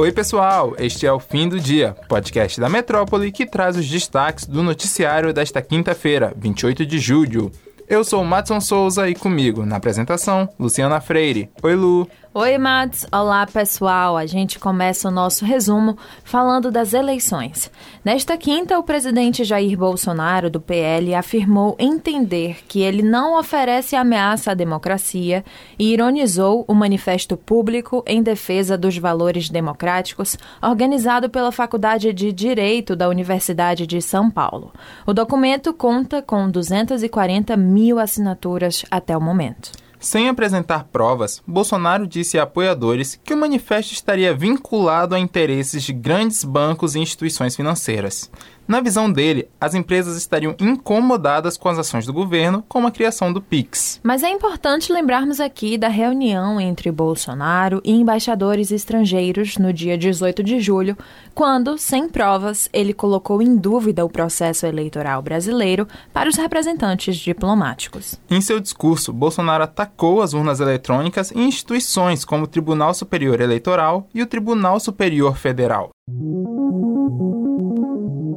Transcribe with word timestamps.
Oi, 0.00 0.10
pessoal! 0.10 0.74
Este 0.78 1.06
é 1.06 1.12
o 1.12 1.20
Fim 1.20 1.46
do 1.46 1.60
Dia, 1.60 1.94
podcast 2.08 2.58
da 2.58 2.70
Metrópole 2.70 3.30
que 3.30 3.44
traz 3.44 3.76
os 3.76 3.86
destaques 3.86 4.46
do 4.46 4.62
noticiário 4.62 5.30
desta 5.30 5.60
quinta-feira, 5.60 6.32
28 6.38 6.86
de 6.86 6.98
julho. 6.98 7.52
Eu 7.90 8.04
sou 8.04 8.22
o 8.22 8.24
Matson 8.24 8.60
Souza 8.60 9.08
e 9.08 9.16
comigo, 9.16 9.66
na 9.66 9.74
apresentação, 9.74 10.48
Luciana 10.56 11.00
Freire. 11.00 11.50
Oi, 11.60 11.74
Lu! 11.74 12.08
Oi, 12.32 12.56
Mats. 12.58 13.08
Olá, 13.10 13.44
pessoal. 13.44 14.16
A 14.16 14.24
gente 14.24 14.60
começa 14.60 15.08
o 15.08 15.10
nosso 15.10 15.44
resumo 15.44 15.98
falando 16.22 16.70
das 16.70 16.94
eleições. 16.94 17.68
Nesta 18.04 18.36
quinta, 18.36 18.78
o 18.78 18.84
presidente 18.84 19.42
Jair 19.42 19.76
Bolsonaro, 19.76 20.48
do 20.48 20.60
PL, 20.60 21.12
afirmou 21.12 21.74
entender 21.76 22.58
que 22.68 22.82
ele 22.82 23.02
não 23.02 23.36
oferece 23.36 23.96
ameaça 23.96 24.52
à 24.52 24.54
democracia 24.54 25.44
e 25.76 25.92
ironizou 25.92 26.64
o 26.68 26.72
manifesto 26.72 27.36
público 27.36 28.04
em 28.06 28.22
defesa 28.22 28.78
dos 28.78 28.96
valores 28.96 29.50
democráticos, 29.50 30.38
organizado 30.62 31.28
pela 31.28 31.50
Faculdade 31.50 32.12
de 32.12 32.30
Direito 32.30 32.94
da 32.94 33.08
Universidade 33.08 33.88
de 33.88 34.00
São 34.00 34.30
Paulo. 34.30 34.72
O 35.04 35.12
documento 35.12 35.74
conta 35.74 36.22
com 36.22 36.48
240 36.48 37.56
mil 37.56 37.79
assinaturas 37.98 38.84
até 38.90 39.16
o 39.16 39.20
momento. 39.20 39.72
Sem 39.98 40.30
apresentar 40.30 40.84
provas, 40.84 41.42
Bolsonaro 41.46 42.06
disse 42.06 42.38
a 42.38 42.44
apoiadores 42.44 43.20
que 43.22 43.34
o 43.34 43.36
manifesto 43.36 43.92
estaria 43.92 44.34
vinculado 44.34 45.14
a 45.14 45.18
interesses 45.18 45.82
de 45.82 45.92
grandes 45.92 46.42
bancos 46.42 46.94
e 46.94 47.00
instituições 47.00 47.54
financeiras. 47.54 48.30
Na 48.70 48.80
visão 48.80 49.10
dele, 49.10 49.48
as 49.60 49.74
empresas 49.74 50.16
estariam 50.16 50.54
incomodadas 50.60 51.56
com 51.56 51.68
as 51.68 51.76
ações 51.76 52.06
do 52.06 52.12
governo, 52.12 52.64
como 52.68 52.86
a 52.86 52.92
criação 52.92 53.32
do 53.32 53.42
PIX. 53.42 53.98
Mas 54.00 54.22
é 54.22 54.30
importante 54.30 54.92
lembrarmos 54.92 55.40
aqui 55.40 55.76
da 55.76 55.88
reunião 55.88 56.60
entre 56.60 56.88
Bolsonaro 56.92 57.82
e 57.84 57.90
embaixadores 57.90 58.70
estrangeiros 58.70 59.58
no 59.58 59.72
dia 59.72 59.98
18 59.98 60.44
de 60.44 60.60
julho, 60.60 60.96
quando, 61.34 61.76
sem 61.76 62.08
provas, 62.08 62.68
ele 62.72 62.94
colocou 62.94 63.42
em 63.42 63.56
dúvida 63.56 64.04
o 64.04 64.08
processo 64.08 64.64
eleitoral 64.64 65.20
brasileiro 65.20 65.88
para 66.12 66.28
os 66.28 66.36
representantes 66.36 67.16
diplomáticos. 67.16 68.20
Em 68.30 68.40
seu 68.40 68.60
discurso, 68.60 69.12
Bolsonaro 69.12 69.64
atacou 69.64 70.22
as 70.22 70.32
urnas 70.32 70.60
eletrônicas 70.60 71.32
e 71.32 71.40
instituições 71.40 72.24
como 72.24 72.44
o 72.44 72.46
Tribunal 72.46 72.94
Superior 72.94 73.40
Eleitoral 73.40 74.06
e 74.14 74.22
o 74.22 74.26
Tribunal 74.28 74.78
Superior 74.78 75.36
Federal. 75.36 75.90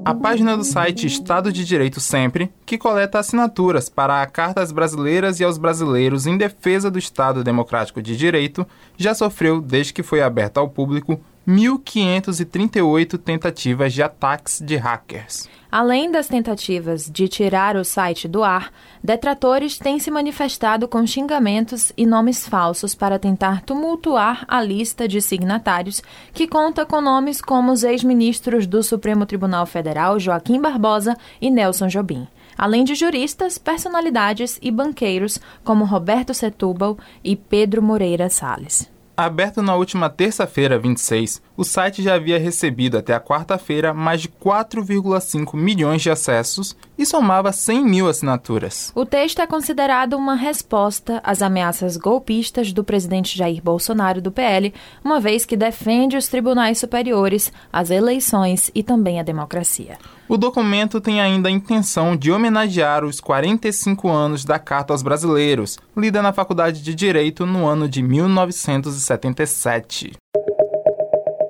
A 0.06 0.14
página 0.14 0.58
do 0.58 0.66
site 0.66 1.08
Estado 1.08 1.50
de 1.50 1.64
Direito 1.64 2.02
Sempre, 2.02 2.52
que 2.66 2.78
coleta 2.78 3.20
assinaturas 3.20 3.88
para 3.88 4.22
a 4.22 4.28
Carta 4.28 4.62
às 4.62 4.70
Brasileiras 4.70 5.40
e 5.40 5.46
aos 5.46 5.58
Brasileiros 5.58 6.28
em 6.28 6.38
defesa 6.38 6.92
do 6.92 7.00
Estado 7.00 7.42
Democrático 7.42 8.02
de 8.02 8.18
Direito, 8.18 8.68
já 8.98 9.16
sofreu, 9.16 9.62
desde 9.62 9.94
que 9.94 10.04
foi 10.04 10.22
aberta 10.22 10.60
ao 10.60 10.68
público, 10.68 11.22
1.538 11.48 13.18
tentativas 13.18 13.94
de 13.94 14.02
ataques 14.02 14.62
de 14.62 14.76
hackers. 14.78 15.50
Além 15.70 16.12
das 16.12 16.28
tentativas 16.28 17.10
de 17.10 17.28
tirar 17.28 17.76
o 17.76 17.84
site 17.84 18.28
do 18.28 18.44
ar, 18.44 18.72
detratores 19.04 19.78
têm 19.80 19.98
se 19.98 20.12
manifestado 20.12 20.88
com 20.88 21.06
xingamentos 21.06 21.92
e 21.98 22.06
nomes 22.06 22.48
falsos 22.48 22.94
para 22.94 23.18
tentar 23.18 23.64
tumultuar 23.64 24.46
a 24.48 24.62
lista 24.62 25.08
de 25.08 25.20
signatários, 25.20 26.02
que 26.32 26.48
conta 26.48 26.86
com 26.86 27.02
nomes 27.02 27.42
como 27.42 27.72
os 27.72 27.84
ex-ministros 27.84 28.68
do 28.68 28.84
Supremo 28.84 29.26
Tribunal 29.26 29.66
Federal 29.66 30.20
Joaquim 30.20 30.62
Barbosa 30.62 31.18
e 31.42 31.50
Nelson 31.50 31.88
Jobim 31.88 32.28
além 32.56 32.84
de 32.84 32.94
juristas, 32.94 33.58
personalidades 33.58 34.60
e 34.62 34.70
banqueiros 34.70 35.40
como 35.64 35.86
Roberto 35.86 36.36
Setúbal 36.36 37.00
e 37.24 37.36
Pedro 37.36 37.82
Moreira 37.82 38.30
Salles. 38.30 38.93
Aberto 39.16 39.62
na 39.62 39.76
última 39.76 40.10
terça-feira, 40.10 40.80
26, 40.80 41.42
o 41.56 41.64
site 41.64 42.02
já 42.02 42.16
havia 42.16 42.40
recebido 42.40 42.98
até 42.98 43.14
a 43.14 43.20
quarta-feira 43.20 43.94
mais 43.94 44.22
de 44.22 44.28
4,5 44.28 45.56
milhões 45.56 46.02
de 46.02 46.10
acessos 46.10 46.76
e 46.98 47.06
somava 47.06 47.52
100 47.52 47.86
mil 47.86 48.08
assinaturas. 48.08 48.92
O 48.96 49.06
texto 49.06 49.40
é 49.40 49.46
considerado 49.48 50.14
uma 50.14 50.36
resposta 50.36 51.20
às 51.24 51.42
ameaças 51.42 51.98
golpistas 51.98 52.72
do 52.74 52.84
presidente 52.84 53.38
Jair 53.38 53.62
Bolsonaro 53.62 54.22
do 54.22 54.32
PL, 54.32 54.74
uma 55.04 55.20
vez 55.20 55.46
que 55.46 55.58
defende 55.58 56.18
os 56.18 56.28
tribunais 56.28 56.80
superiores, 56.80 57.54
as 57.72 57.92
eleições 57.92 58.72
e 58.74 58.82
também 58.82 59.20
a 59.20 59.24
democracia. 59.24 60.00
O 60.28 60.38
documento 60.38 61.00
tem 61.02 61.22
ainda 61.22 61.50
a 61.50 61.52
intenção 61.52 62.16
de 62.16 62.32
homenagear 62.32 63.06
os 63.06 63.20
45 63.20 64.10
anos 64.10 64.44
da 64.46 64.58
Carta 64.58 64.92
aos 64.94 65.04
Brasileiros, 65.04 65.78
lida 65.96 66.20
na 66.22 66.34
Faculdade 66.34 66.82
de 66.82 66.96
Direito 66.96 67.46
no 67.46 67.68
ano 67.68 67.90
de 67.90 68.02
1977. 68.02 70.14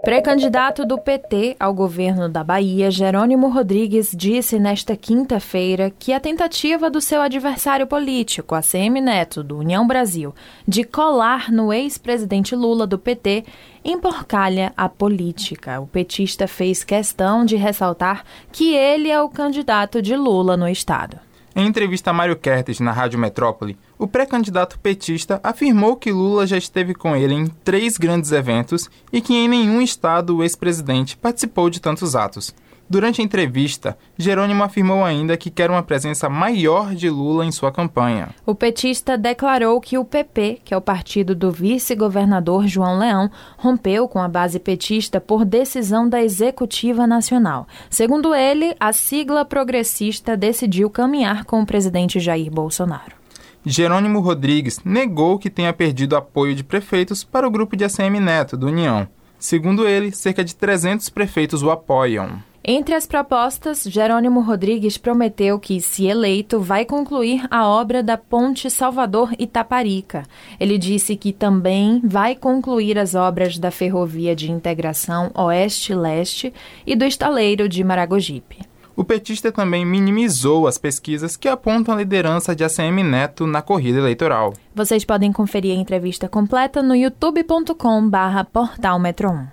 Pré-candidato 0.04 0.86
do 0.86 0.98
PT 0.98 1.56
ao 1.58 1.74
governo 1.74 2.28
da 2.28 2.44
Bahia, 2.44 2.92
Jerônimo 2.92 3.48
Rodrigues 3.48 4.12
disse 4.14 4.60
nesta 4.60 4.98
quinta-feira 4.98 5.90
que 5.98 6.12
a 6.12 6.20
tentativa 6.20 6.90
do 6.90 7.00
seu 7.00 7.22
adversário 7.22 7.88
político, 7.88 8.54
ACM 8.54 9.00
Neto, 9.00 9.42
do 9.42 9.58
União 9.58 9.88
Brasil, 9.88 10.36
de 10.68 10.84
colar 10.84 11.50
no 11.50 11.72
ex-presidente 11.72 12.54
Lula 12.54 12.86
do 12.86 13.00
PT 13.00 13.46
emporcalha 13.82 14.74
a 14.76 14.90
política. 14.90 15.80
O 15.80 15.88
petista 15.88 16.50
fez 16.50 16.84
questão 16.84 17.46
de 17.46 17.56
ressaltar 17.56 18.26
que 18.52 18.76
ele 18.76 19.10
é 19.10 19.22
o 19.22 19.30
candidato 19.30 20.02
de 20.02 20.18
Lula 20.18 20.58
no 20.58 20.68
estado. 20.68 21.18
Em 21.56 21.68
entrevista 21.68 22.10
a 22.10 22.14
Mário 22.14 22.36
Kertes 22.36 22.80
na 22.80 22.92
Rádio 22.92 23.20
Metrópole, 23.20 23.78
o 24.00 24.08
pré-candidato 24.08 24.80
petista 24.80 25.40
afirmou 25.44 25.96
que 25.96 26.12
Lula 26.12 26.48
já 26.48 26.58
esteve 26.58 26.96
com 26.96 27.16
ele 27.16 27.36
em 27.36 27.46
três 27.46 27.96
grandes 27.96 28.32
eventos 28.32 28.90
e 29.12 29.22
que 29.22 29.36
em 29.36 29.48
nenhum 29.48 29.80
estado 29.80 30.36
o 30.36 30.42
ex-presidente 30.42 31.16
participou 31.16 31.70
de 31.70 31.80
tantos 31.80 32.16
atos. 32.16 32.56
Durante 32.90 33.22
a 33.22 33.24
entrevista, 33.24 33.98
Jerônimo 34.18 34.64
afirmou 34.64 35.04
ainda 35.04 35.38
que 35.38 35.50
quer 35.50 35.72
uma 35.72 35.82
presença 35.82 36.30
maior 36.30 36.94
de 36.94 37.10
Lula 37.10 37.46
em 37.46 37.52
sua 37.52 37.72
campanha. 37.72 38.30
O 38.46 38.54
petista 38.54 39.18
declarou 39.18 39.80
que 39.80 39.98
o 39.98 40.06
PP, 40.06 40.60
que 40.64 40.74
é 40.74 40.78
o 40.78 40.82
partido 40.82 41.34
do 41.34 41.50
vice-governador 41.50 42.68
João 42.68 43.00
Leão, 43.00 43.32
rompeu 43.58 44.08
com 44.08 44.20
a 44.20 44.28
base 44.28 44.60
petista 44.60 45.20
por 45.20 45.46
decisão 45.46 46.08
da 46.08 46.22
Executiva 46.22 47.08
Nacional. 47.08 47.68
Segundo 47.90 48.36
ele, 48.36 48.76
a 48.80 48.92
sigla 48.92 49.46
progressista 49.46 50.38
decidiu 50.38 50.90
caminhar 50.90 51.46
com 51.46 51.62
o 51.62 51.66
presidente 51.66 52.20
Jair 52.20 52.52
Bolsonaro. 52.52 53.24
Jerônimo 53.66 54.20
Rodrigues 54.20 54.82
negou 54.84 55.40
que 55.40 55.50
tenha 55.50 55.72
perdido 55.72 56.18
apoio 56.18 56.54
de 56.54 56.66
prefeitos 56.66 57.24
para 57.24 57.48
o 57.48 57.52
grupo 57.52 57.78
de 57.78 57.86
ACM 57.86 58.20
Neto, 58.20 58.58
do 58.58 58.68
União. 58.68 59.08
Segundo 59.40 59.88
ele, 59.88 60.12
cerca 60.12 60.44
de 60.44 60.54
300 60.54 61.10
prefeitos 61.10 61.64
o 61.64 61.72
apoiam. 61.72 62.44
Entre 62.66 62.96
as 62.96 63.06
propostas, 63.06 63.84
Jerônimo 63.84 64.40
Rodrigues 64.40 64.98
prometeu 64.98 65.60
que, 65.60 65.82
se 65.82 66.06
eleito, 66.06 66.62
vai 66.62 66.86
concluir 66.86 67.46
a 67.52 67.68
obra 67.68 68.02
da 68.02 68.18
Ponte 68.18 68.70
Salvador-Itaparica. 68.70 70.24
Ele 70.58 70.78
disse 70.78 71.18
que 71.18 71.34
também 71.34 72.00
vai 72.02 72.36
concluir 72.36 72.98
as 72.98 73.16
obras 73.16 73.58
da 73.58 73.70
Ferrovia 73.70 74.34
de 74.34 74.50
Integração 74.50 75.30
Oeste-Leste 75.36 76.54
e 76.88 76.96
do 76.96 77.04
Estaleiro 77.04 77.68
de 77.68 77.84
Maragogipe. 77.84 78.60
O 78.96 79.04
petista 79.04 79.52
também 79.52 79.86
minimizou 79.86 80.66
as 80.66 80.78
pesquisas 80.78 81.36
que 81.36 81.50
apontam 81.50 81.94
a 81.94 81.98
liderança 81.98 82.56
de 82.56 82.64
ACM 82.64 83.04
Neto 83.04 83.46
na 83.46 83.62
corrida 83.62 83.98
eleitoral. 83.98 84.54
Vocês 84.74 85.04
podem 85.04 85.34
conferir 85.34 85.76
a 85.76 85.82
entrevista 85.82 86.30
completa 86.30 86.82
no 86.82 86.96
youtube.com/portal 86.96 89.00
Metro 89.00 89.32
1. 89.32 89.48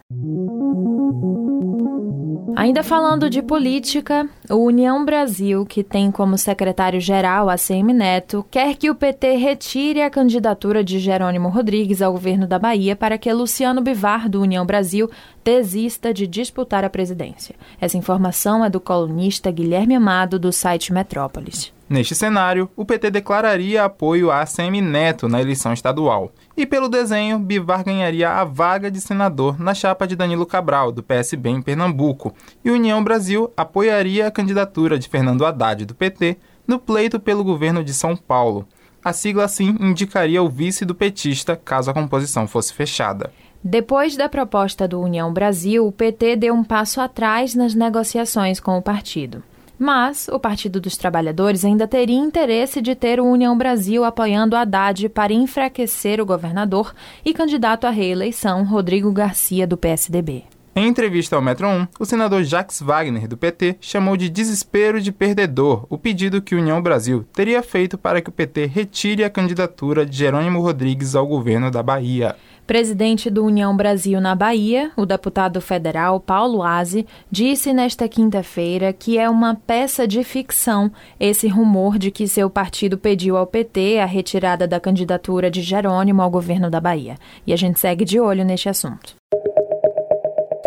Ainda 2.56 2.82
falando 2.82 3.30
de 3.30 3.42
política, 3.42 4.28
o 4.48 4.56
União 4.56 5.04
Brasil, 5.04 5.64
que 5.64 5.82
tem 5.82 6.10
como 6.10 6.36
secretário-geral 6.36 7.48
a 7.48 7.56
CM 7.56 7.92
Neto, 7.92 8.44
quer 8.50 8.76
que 8.76 8.90
o 8.90 8.94
PT 8.94 9.36
retire 9.36 10.02
a 10.02 10.10
candidatura 10.10 10.84
de 10.84 10.98
Jerônimo 10.98 11.48
Rodrigues 11.48 12.02
ao 12.02 12.12
governo 12.12 12.46
da 12.46 12.58
Bahia 12.58 12.94
para 12.94 13.16
que 13.16 13.32
Luciano 13.32 13.80
Bivar, 13.80 14.28
do 14.28 14.42
União 14.42 14.66
Brasil, 14.66 15.10
desista 15.44 16.12
de 16.12 16.26
disputar 16.26 16.84
a 16.84 16.90
presidência. 16.90 17.54
Essa 17.80 17.96
informação 17.96 18.64
é 18.64 18.70
do 18.70 18.80
colunista 18.80 19.50
Guilherme 19.50 19.94
Amado, 19.94 20.38
do 20.38 20.52
site 20.52 20.92
Metrópolis. 20.92 21.72
Neste 21.88 22.14
cenário, 22.14 22.70
o 22.76 22.84
PT 22.84 23.10
declararia 23.10 23.84
apoio 23.84 24.30
a 24.30 24.42
ACM 24.42 24.80
Neto 24.80 25.28
na 25.28 25.40
eleição 25.40 25.72
estadual. 25.72 26.30
E 26.56 26.64
pelo 26.64 26.88
desenho, 26.88 27.38
Bivar 27.38 27.82
ganharia 27.82 28.30
a 28.30 28.44
vaga 28.44 28.90
de 28.90 29.00
senador 29.00 29.58
na 29.58 29.74
chapa 29.74 30.06
de 30.06 30.14
Danilo 30.14 30.46
Cabral, 30.46 30.92
do 30.92 31.02
PSB 31.02 31.48
em 31.48 31.60
Pernambuco, 31.60 32.32
e 32.64 32.70
União 32.70 33.02
Brasil 33.02 33.52
apoiaria 33.56 34.28
a 34.28 34.30
candidatura 34.30 34.98
de 34.98 35.08
Fernando 35.08 35.44
Haddad, 35.44 35.84
do 35.84 35.94
PT, 35.94 36.36
no 36.64 36.78
pleito 36.78 37.18
pelo 37.18 37.42
governo 37.42 37.82
de 37.82 37.92
São 37.92 38.16
Paulo. 38.16 38.68
A 39.02 39.12
sigla, 39.12 39.44
assim, 39.44 39.74
indicaria 39.80 40.42
o 40.42 40.48
vice 40.48 40.84
do 40.84 40.94
petista 40.94 41.56
caso 41.56 41.90
a 41.90 41.94
composição 41.94 42.46
fosse 42.46 42.72
fechada. 42.72 43.32
Depois 43.62 44.16
da 44.16 44.26
proposta 44.26 44.88
do 44.88 44.98
União 45.00 45.30
Brasil, 45.32 45.86
o 45.86 45.92
PT 45.92 46.36
deu 46.36 46.54
um 46.54 46.64
passo 46.64 46.98
atrás 47.00 47.54
nas 47.54 47.74
negociações 47.74 48.58
com 48.58 48.78
o 48.78 48.82
partido. 48.82 49.42
Mas 49.78 50.28
o 50.28 50.38
Partido 50.38 50.80
dos 50.80 50.96
Trabalhadores 50.96 51.64
ainda 51.64 51.86
teria 51.86 52.18
interesse 52.18 52.82
de 52.82 52.94
ter 52.94 53.18
o 53.18 53.24
União 53.24 53.56
Brasil 53.56 54.04
apoiando 54.04 54.56
Haddad 54.56 55.08
para 55.08 55.32
enfraquecer 55.32 56.20
o 56.20 56.26
governador 56.26 56.94
e 57.24 57.32
candidato 57.32 57.86
à 57.86 57.90
reeleição 57.90 58.64
Rodrigo 58.64 59.10
Garcia, 59.10 59.66
do 59.66 59.76
PSDB. 59.76 60.44
Em 60.74 60.86
entrevista 60.86 61.34
ao 61.34 61.42
Metro 61.42 61.66
1, 61.66 61.88
o 61.98 62.04
senador 62.04 62.44
Jacques 62.44 62.80
Wagner, 62.80 63.26
do 63.26 63.36
PT, 63.36 63.78
chamou 63.80 64.16
de 64.16 64.28
desespero 64.28 65.00
de 65.00 65.10
perdedor 65.10 65.84
o 65.90 65.98
pedido 65.98 66.40
que 66.40 66.54
União 66.54 66.80
Brasil 66.80 67.24
teria 67.32 67.60
feito 67.60 67.98
para 67.98 68.20
que 68.20 68.30
o 68.30 68.32
PT 68.32 68.66
retire 68.66 69.24
a 69.24 69.30
candidatura 69.30 70.06
de 70.06 70.16
Jerônimo 70.16 70.60
Rodrigues 70.60 71.16
ao 71.16 71.26
governo 71.26 71.72
da 71.72 71.82
Bahia. 71.82 72.36
Presidente 72.68 73.28
do 73.28 73.44
União 73.44 73.76
Brasil 73.76 74.20
na 74.20 74.36
Bahia, 74.36 74.92
o 74.96 75.04
deputado 75.04 75.60
federal 75.60 76.20
Paulo 76.20 76.62
Aze, 76.62 77.04
disse 77.28 77.72
nesta 77.72 78.08
quinta-feira 78.08 78.92
que 78.92 79.18
é 79.18 79.28
uma 79.28 79.56
peça 79.56 80.06
de 80.06 80.22
ficção 80.22 80.88
esse 81.18 81.48
rumor 81.48 81.98
de 81.98 82.12
que 82.12 82.28
seu 82.28 82.48
partido 82.48 82.96
pediu 82.96 83.36
ao 83.36 83.44
PT 83.44 83.98
a 83.98 84.06
retirada 84.06 84.68
da 84.68 84.78
candidatura 84.78 85.50
de 85.50 85.62
Jerônimo 85.62 86.22
ao 86.22 86.30
governo 86.30 86.70
da 86.70 86.80
Bahia. 86.80 87.16
E 87.44 87.52
a 87.52 87.56
gente 87.56 87.80
segue 87.80 88.04
de 88.04 88.20
olho 88.20 88.44
neste 88.44 88.68
assunto. 88.68 89.16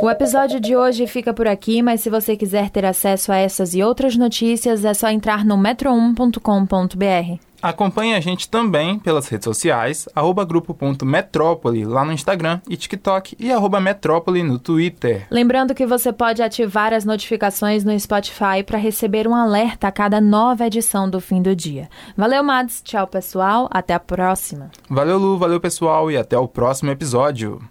O 0.03 0.09
episódio 0.09 0.59
de 0.59 0.75
hoje 0.75 1.07
fica 1.07 1.33
por 1.33 1.47
aqui, 1.47 1.81
mas 1.81 2.01
se 2.01 2.09
você 2.09 2.35
quiser 2.35 2.69
ter 2.69 2.83
acesso 2.83 3.31
a 3.31 3.37
essas 3.37 3.73
e 3.73 3.81
outras 3.81 4.17
notícias, 4.17 4.83
é 4.83 4.93
só 4.93 5.07
entrar 5.07 5.45
no 5.45 5.55
metro1.com.br. 5.55 7.39
Acompanhe 7.61 8.13
a 8.13 8.19
gente 8.19 8.49
também 8.49 8.99
pelas 8.99 9.29
redes 9.29 9.45
sociais, 9.45 10.09
arroba 10.13 10.43
grupo.metrópole 10.43 11.85
lá 11.85 12.03
no 12.03 12.11
Instagram 12.11 12.59
e 12.67 12.75
TikTok 12.75 13.37
e 13.39 13.49
arroba 13.49 13.79
metrópole 13.79 14.43
no 14.43 14.59
Twitter. 14.59 15.25
Lembrando 15.31 15.73
que 15.73 15.85
você 15.85 16.11
pode 16.11 16.43
ativar 16.43 16.93
as 16.93 17.05
notificações 17.05 17.85
no 17.85 17.97
Spotify 17.97 18.61
para 18.65 18.77
receber 18.77 19.25
um 19.25 19.33
alerta 19.33 19.87
a 19.87 19.91
cada 19.93 20.19
nova 20.19 20.67
edição 20.67 21.09
do 21.09 21.21
fim 21.21 21.41
do 21.41 21.55
dia. 21.55 21.87
Valeu, 22.17 22.43
Mads. 22.43 22.81
Tchau, 22.81 23.07
pessoal. 23.07 23.69
Até 23.71 23.93
a 23.93 24.01
próxima. 24.01 24.69
Valeu, 24.89 25.17
Lu. 25.17 25.37
Valeu, 25.37 25.61
pessoal. 25.61 26.11
E 26.11 26.17
até 26.17 26.37
o 26.37 26.45
próximo 26.45 26.91
episódio. 26.91 27.61